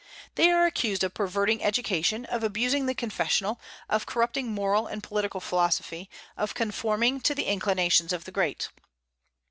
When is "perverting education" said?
1.13-2.25